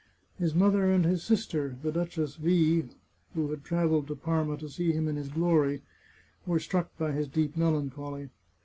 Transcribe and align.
His 0.39 0.55
mother 0.55 0.91
and 0.91 1.05
his 1.05 1.21
sister, 1.21 1.77
the 1.79 1.91
Duchess 1.91 2.37
V, 2.37 2.85
who 3.35 3.51
had 3.51 3.63
travelled 3.63 4.07
to 4.07 4.15
Parma 4.15 4.57
to 4.57 4.67
see 4.67 4.91
him 4.93 5.07
in 5.07 5.15
his 5.15 5.29
glory, 5.29 5.83
were 6.47 6.57
struck 6.59 6.97
by 6.97 7.11
his 7.11 7.27
deep 7.27 7.55
melancholy. 7.55 8.31